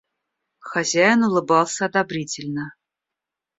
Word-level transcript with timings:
Хозяин 0.69 1.21
улыбался 1.23 1.85
одобрительно. 1.85 2.71